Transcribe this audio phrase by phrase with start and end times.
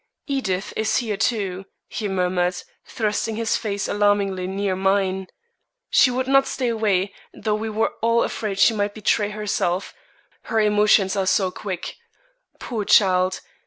[0.25, 2.55] Edith is here too," he murmured,
[2.87, 5.27] thrusting his face alarmingly near mine.
[5.91, 9.93] "She would not stay away, though we were all afraid she might betray herself;
[10.45, 11.97] her emotions are so quick.
[12.57, 13.41] Poor child!